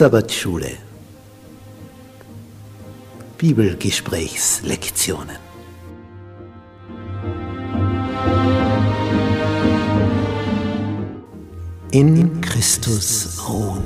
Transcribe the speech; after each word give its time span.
Sabbatschule. 0.00 0.78
Bibelgesprächslektionen. 3.36 5.49
In 11.92 12.40
Christus 12.40 13.48
ruhen. 13.48 13.82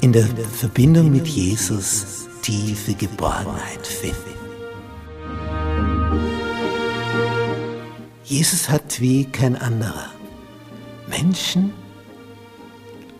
In 0.00 0.12
der 0.12 0.26
Verbindung 0.26 1.12
mit 1.12 1.28
Jesus 1.28 2.26
tiefe 2.42 2.94
Geborgenheit 2.94 3.86
finden. 3.86 4.34
Jesus 8.24 8.68
hat 8.68 9.00
wie 9.00 9.24
kein 9.24 9.54
anderer 9.54 10.10
Menschen 11.06 11.72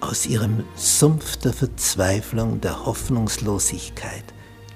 aus 0.01 0.27
ihrem 0.27 0.65
Sumpf 0.75 1.37
der 1.37 1.53
Verzweiflung, 1.53 2.61
der 2.61 2.85
Hoffnungslosigkeit, 2.85 4.25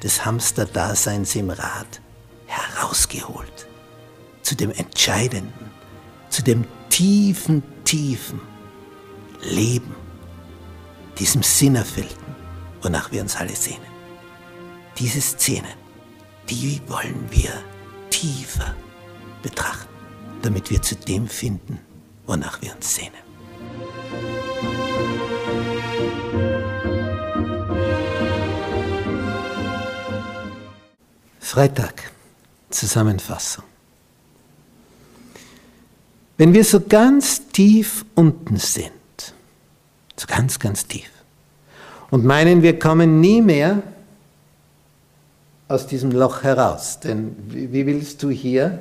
des 0.05 0.25
Hamsterdaseins 0.25 1.35
im 1.35 1.51
Rad 1.51 2.01
herausgeholt, 2.47 3.67
zu 4.43 4.55
dem 4.55 4.71
Entscheidenden, 4.71 5.73
zu 6.31 6.45
dem 6.45 6.65
tiefen, 6.93 7.63
tiefen 7.85 8.39
Leben, 9.41 9.95
diesem 11.19 11.43
Sinnerfüllten, 11.43 12.35
wonach 12.83 13.11
wir 13.11 13.23
uns 13.23 13.35
alle 13.35 13.57
sehnen. 13.57 13.91
Diese 14.99 15.21
Szenen, 15.23 15.73
die 16.51 16.83
wollen 16.87 17.27
wir 17.31 17.51
tiefer 18.11 18.77
betrachten, 19.43 19.89
damit 20.43 20.71
wir 20.71 20.83
zu 20.83 20.95
dem 20.95 21.27
finden, 21.27 21.79
wonach 22.27 22.61
wir 22.61 22.75
uns 22.77 22.95
sehnen. 22.95 23.23
Freitag, 31.41 32.13
Zusammenfassung. 32.69 33.72
Wenn 36.39 36.55
wir 36.55 36.65
so 36.65 36.81
ganz 36.81 37.49
tief 37.49 38.05
unten 38.15 38.57
sind, 38.57 38.91
so 40.17 40.27
ganz, 40.27 40.59
ganz 40.59 40.87
tief, 40.87 41.11
und 42.11 42.25
meinen, 42.25 42.63
wir 42.63 42.79
kommen 42.79 43.21
nie 43.21 43.41
mehr 43.41 43.83
aus 45.69 45.87
diesem 45.87 46.11
Loch 46.11 46.43
heraus, 46.43 47.01
denn 47.01 47.35
wie 47.49 47.87
willst 47.87 48.23
du 48.23 48.29
hier 48.29 48.81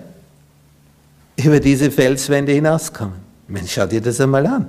über 1.38 1.60
diese 1.60 1.92
Felswände 1.92 2.52
hinauskommen? 2.52 3.16
Mensch, 3.48 3.74
schau 3.74 3.86
dir 3.86 4.02
das 4.02 4.20
einmal 4.20 4.46
an. 4.46 4.68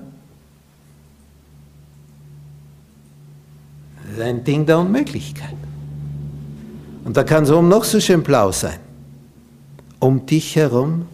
Das 4.04 4.16
ist 4.16 4.20
ein 4.20 4.44
Ding 4.44 4.66
der 4.66 4.78
Unmöglichkeit. 4.78 5.56
Und 7.04 7.16
da 7.16 7.24
kann 7.24 7.44
es 7.44 7.50
oben 7.50 7.68
noch 7.68 7.84
so 7.84 7.98
schön 8.00 8.22
blau 8.22 8.52
sein. 8.52 8.78
Um 9.98 10.26
dich 10.26 10.54
herum 10.56 11.06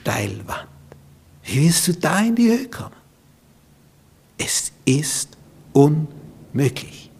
Steilwand. 0.00 0.68
Wie 1.44 1.64
willst 1.64 1.88
du 1.88 1.94
da 1.94 2.20
in 2.20 2.36
die 2.36 2.48
Höhe 2.48 2.68
kommen? 2.68 2.94
Es 4.38 4.72
ist 4.84 5.36
unmöglich. 5.72 7.10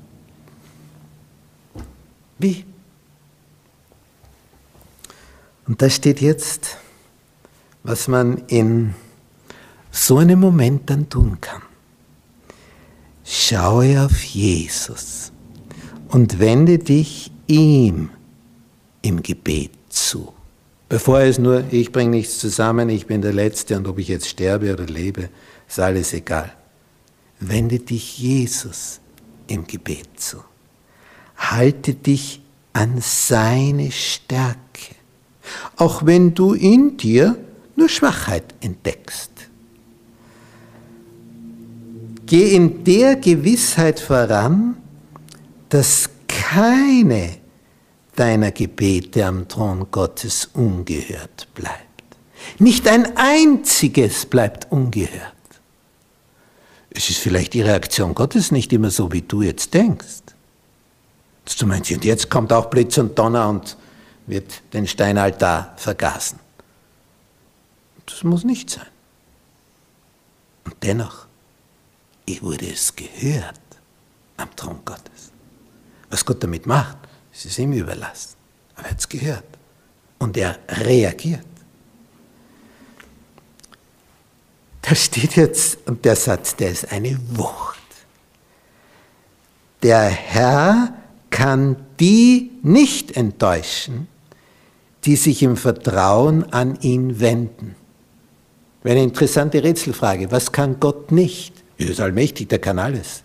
Wie? 2.38 2.64
Und 5.66 5.82
da 5.82 5.90
steht 5.90 6.20
jetzt, 6.20 6.78
was 7.82 8.08
man 8.08 8.38
in 8.48 8.94
so 9.90 10.18
einem 10.18 10.40
Moment 10.40 10.88
dann 10.88 11.08
tun 11.08 11.38
kann. 11.40 11.62
Schaue 13.24 14.04
auf 14.04 14.22
Jesus 14.22 15.32
und 16.08 16.38
wende 16.38 16.78
dich 16.78 17.30
ihm 17.46 18.10
im 19.02 19.22
Gebet 19.22 19.72
zu. 19.90 20.32
Bevor 20.90 21.20
es 21.20 21.38
nur, 21.38 21.62
ich 21.70 21.92
bringe 21.92 22.10
nichts 22.10 22.38
zusammen, 22.38 22.88
ich 22.88 23.06
bin 23.06 23.22
der 23.22 23.32
Letzte 23.32 23.76
und 23.76 23.86
ob 23.86 24.00
ich 24.00 24.08
jetzt 24.08 24.28
sterbe 24.28 24.72
oder 24.72 24.86
lebe, 24.86 25.28
ist 25.68 25.78
alles 25.78 26.12
egal. 26.12 26.52
Wende 27.38 27.78
dich 27.78 28.18
Jesus 28.18 28.98
im 29.46 29.68
Gebet 29.68 30.08
zu. 30.16 30.38
Halte 31.36 31.94
dich 31.94 32.42
an 32.72 32.96
seine 33.00 33.92
Stärke, 33.92 34.96
auch 35.76 36.06
wenn 36.06 36.34
du 36.34 36.54
in 36.54 36.96
dir 36.96 37.36
nur 37.76 37.88
Schwachheit 37.88 38.52
entdeckst. 38.60 39.30
Geh 42.26 42.56
in 42.56 42.82
der 42.82 43.14
Gewissheit 43.14 44.00
voran, 44.00 44.76
dass 45.68 46.10
keine 46.26 47.36
deiner 48.20 48.50
Gebete 48.52 49.24
am 49.24 49.48
Thron 49.48 49.90
Gottes 49.90 50.50
ungehört 50.52 51.48
bleibt. 51.54 51.80
Nicht 52.58 52.86
ein 52.86 53.16
einziges 53.16 54.26
bleibt 54.26 54.70
ungehört. 54.70 55.32
Es 56.90 57.08
ist 57.08 57.18
vielleicht 57.18 57.54
die 57.54 57.62
Reaktion 57.62 58.14
Gottes 58.14 58.50
nicht 58.50 58.74
immer 58.74 58.90
so, 58.90 59.10
wie 59.10 59.22
du 59.22 59.40
jetzt 59.40 59.72
denkst. 59.72 60.20
Dass 61.46 61.56
du 61.56 61.66
meinst, 61.66 61.90
und 61.92 62.04
jetzt 62.04 62.28
kommt 62.28 62.52
auch 62.52 62.66
Blitz 62.66 62.98
und 62.98 63.18
Donner 63.18 63.48
und 63.48 63.78
wird 64.26 64.60
den 64.74 64.86
Steinaltar 64.86 65.72
vergasen. 65.78 66.38
Das 68.04 68.22
muss 68.22 68.44
nicht 68.44 68.68
sein. 68.68 68.86
Und 70.66 70.76
dennoch, 70.82 71.26
ich 72.26 72.42
wurde 72.42 72.70
es 72.70 72.94
gehört 72.94 73.60
am 74.36 74.54
Thron 74.56 74.80
Gottes. 74.84 75.32
Was 76.10 76.22
Gott 76.22 76.42
damit 76.42 76.66
macht, 76.66 76.98
es 77.32 77.44
ist 77.44 77.58
ihm 77.58 77.72
überlassen. 77.72 78.36
Aber 78.74 78.86
er 78.86 78.90
hat 78.90 78.98
es 78.98 79.08
gehört. 79.08 79.44
Und 80.18 80.36
er 80.36 80.58
reagiert. 80.68 81.46
Da 84.82 84.94
steht 84.94 85.36
jetzt, 85.36 85.78
und 85.86 86.04
der 86.04 86.16
Satz, 86.16 86.56
der 86.56 86.70
ist 86.70 86.90
eine 86.90 87.18
Wucht. 87.30 87.78
Der 89.82 90.02
Herr 90.04 90.94
kann 91.30 91.76
die 91.98 92.50
nicht 92.62 93.16
enttäuschen, 93.16 94.08
die 95.04 95.16
sich 95.16 95.42
im 95.42 95.56
Vertrauen 95.56 96.52
an 96.52 96.78
ihn 96.80 97.20
wenden. 97.20 97.76
Eine 98.84 99.02
interessante 99.02 99.62
Rätselfrage. 99.62 100.30
Was 100.30 100.52
kann 100.52 100.80
Gott 100.80 101.12
nicht? 101.12 101.54
Er 101.78 101.90
ist 101.90 102.00
allmächtig, 102.00 102.48
der 102.48 102.58
kann 102.58 102.78
alles. 102.78 103.22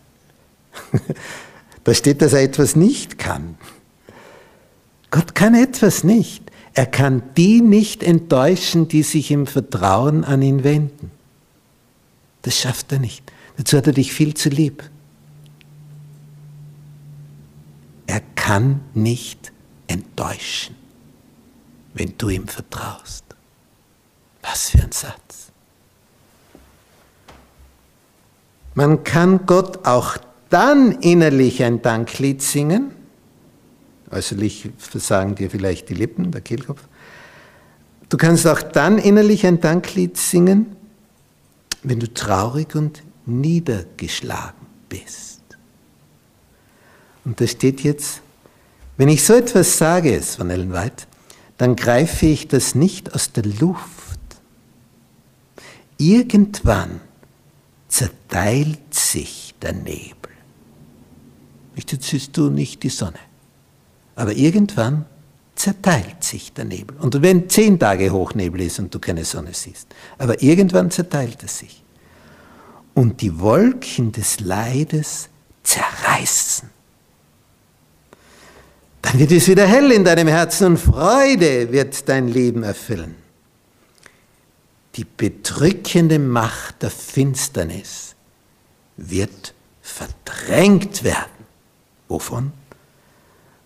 da 1.84 1.94
steht, 1.94 2.22
dass 2.22 2.34
er 2.34 2.44
etwas 2.44 2.76
nicht 2.76 3.18
kann. 3.18 3.58
Gott 5.16 5.34
kann 5.34 5.56
etwas 5.56 6.04
nicht. 6.04 6.52
Er 6.74 6.86
kann 6.86 7.24
die 7.38 7.62
nicht 7.62 8.04
enttäuschen, 8.04 8.90
die 8.90 9.02
sich 9.02 9.32
im 9.32 9.48
Vertrauen 9.48 10.26
an 10.26 10.42
ihn 10.42 10.66
wenden. 10.66 11.10
Das 12.42 12.60
schafft 12.60 12.92
er 12.92 13.00
nicht. 13.00 13.32
Dazu 13.56 13.78
hat 13.78 13.88
er 13.88 13.94
dich 13.94 14.12
viel 14.12 14.34
zu 14.34 14.50
lieb. 14.50 14.84
Er 18.08 18.20
kann 18.36 18.82
nicht 18.94 19.54
enttäuschen, 19.88 20.76
wenn 21.94 22.18
du 22.18 22.28
ihm 22.28 22.50
vertraust. 22.50 23.24
Was 24.42 24.72
für 24.72 24.84
ein 24.84 24.92
Satz. 24.92 25.50
Man 28.74 29.06
kann 29.06 29.46
Gott 29.46 29.88
auch 29.88 30.18
dann 30.50 30.92
innerlich 30.92 31.64
ein 31.64 31.82
Danklied 31.82 32.42
singen, 32.42 32.95
Äußerlich 34.12 34.70
versagen 34.78 35.36
dir 35.36 35.50
vielleicht 35.50 35.90
die 35.90 35.94
Lippen, 35.94 36.32
der 36.32 36.42
Kehlkopf. 36.42 36.82
Du 38.10 38.18
kannst 38.18 38.46
auch 38.48 38.62
dann 38.62 38.98
innerlich 38.98 39.46
ein 39.46 39.60
Danklied 39.60 40.18
singen, 40.18 40.76
wenn 41.84 42.00
du 42.00 42.14
traurig 42.14 42.76
und 42.76 43.04
niedergeschlagen 43.26 44.68
bist. 44.90 45.42
Und 47.24 47.42
da 47.42 47.48
steht 47.48 47.82
jetzt, 47.82 48.22
wenn 48.98 49.10
ich 49.10 49.24
so 49.24 49.34
etwas 49.34 49.78
sage, 49.78 50.22
von 50.22 50.50
Ellen 50.50 50.72
White, 50.72 51.08
dann 51.58 51.76
greife 51.76 52.28
ich 52.28 52.48
das 52.48 52.76
nicht 52.76 53.14
aus 53.14 53.32
der 53.32 53.46
Luft. 53.46 54.20
Irgendwann 55.98 57.02
zerteilt 57.88 58.94
sich 58.94 59.56
der 59.62 59.74
Nebel. 59.74 60.32
Jetzt 61.76 62.04
siehst 62.04 62.38
du 62.38 62.50
nicht 62.50 62.84
die 62.84 62.90
Sonne. 62.90 63.20
Aber 64.16 64.34
irgendwann 64.34 65.06
zerteilt 65.56 66.24
sich 66.24 66.54
der 66.54 66.66
Nebel. 66.66 66.98
Und 66.98 67.22
wenn 67.22 67.50
zehn 67.50 67.80
Tage 67.80 68.12
Hochnebel 68.12 68.62
ist 68.62 68.80
und 68.80 68.94
du 68.94 69.00
keine 69.00 69.26
Sonne 69.26 69.54
siehst, 69.54 69.88
aber 70.18 70.42
irgendwann 70.42 70.92
zerteilt 70.92 71.44
es 71.44 71.60
sich. 71.60 71.82
Und 72.94 73.22
die 73.22 73.40
Wolken 73.40 74.12
des 74.12 74.40
Leides 74.40 75.30
zerreißen. 75.64 76.70
Dann 79.02 79.20
wird 79.20 79.32
es 79.32 79.48
wieder 79.48 79.68
hell 79.68 79.92
in 79.92 80.04
deinem 80.04 80.28
Herzen 80.28 80.68
und 80.68 80.78
Freude 80.78 81.72
wird 81.72 82.08
dein 82.10 82.28
Leben 82.28 82.64
erfüllen. 82.64 83.16
Die 84.96 85.06
bedrückende 85.06 86.20
Macht 86.20 86.82
der 86.82 86.90
Finsternis 86.90 88.16
wird 88.98 89.54
verdrängt 89.82 91.04
werden. 91.04 91.46
Wovon? 92.08 92.52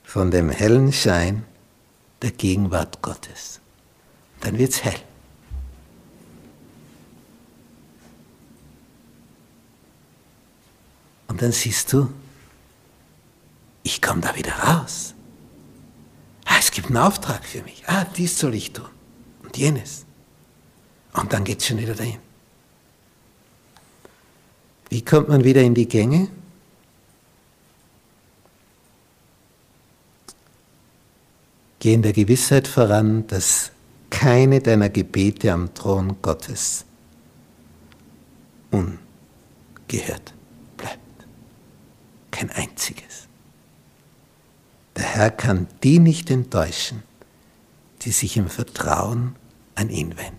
Von 0.10 0.32
dem 0.32 0.50
hellen 0.50 0.92
Schein 0.92 1.46
der 2.24 2.32
Gegenwart 2.32 3.04
Gottes. 3.04 3.60
Dann 4.42 4.58
wird 4.58 4.72
es 4.72 4.84
hell. 4.84 5.00
Und 11.28 11.40
dann 11.44 11.52
siehst 11.52 11.94
du, 11.94 12.12
ich 13.84 14.02
komme 14.02 14.22
da 14.22 14.36
wieder 14.36 14.54
raus. 14.54 15.14
Ah, 16.46 16.56
es 16.58 16.72
gibt 16.72 16.88
einen 16.88 16.98
Auftrag 16.98 17.46
für 17.46 17.62
mich. 17.62 17.84
Ah, 17.86 18.06
dies 18.18 18.40
soll 18.40 18.56
ich 18.56 18.74
tun. 18.74 18.90
Und 19.44 19.58
jenes. 19.58 20.08
Und 21.14 21.32
dann 21.34 21.44
geht 21.44 21.60
es 21.60 21.68
schon 21.68 21.78
wieder 21.78 21.94
dahin. 21.94 22.18
Wie 24.90 25.06
kommt 25.06 25.30
man 25.30 25.44
wieder 25.44 25.62
in 25.62 25.76
die 25.76 25.88
Gänge? 25.88 26.30
Geh 31.90 31.96
in 31.96 32.04
der 32.04 32.14
Gewissheit 32.14 32.68
voran, 32.68 33.26
dass 33.26 33.72
keine 34.12 34.60
deiner 34.60 34.90
Gebete 34.90 35.52
am 35.52 35.74
Thron 35.74 36.22
Gottes 36.22 36.86
ungehört 38.70 40.36
bleibt. 40.78 41.00
Kein 42.30 42.52
einziges. 42.52 43.28
Der 44.98 45.04
Herr 45.04 45.32
kann 45.32 45.66
die 45.82 45.98
nicht 45.98 46.30
enttäuschen, 46.30 47.02
die 48.04 48.12
sich 48.12 48.38
im 48.38 48.50
Vertrauen 48.50 49.36
an 49.74 49.90
ihn 49.90 50.16
wenden. 50.16 50.38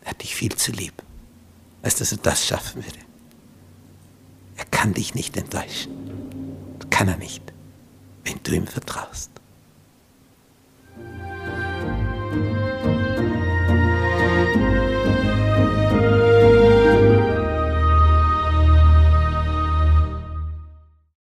Er 0.00 0.10
hat 0.10 0.22
dich 0.24 0.34
viel 0.34 0.56
zu 0.56 0.72
lieb, 0.72 1.00
als 1.82 1.94
dass 1.94 2.10
er 2.10 2.18
das 2.18 2.44
schaffen 2.44 2.84
würde. 2.84 2.98
Er 4.56 4.64
kann 4.64 4.94
dich 4.94 5.14
nicht 5.14 5.36
enttäuschen. 5.36 5.92
Kann 6.90 7.06
er 7.06 7.18
nicht, 7.18 7.52
wenn 8.24 8.40
du 8.42 8.50
ihm 8.50 8.66
vertraust. 8.66 9.35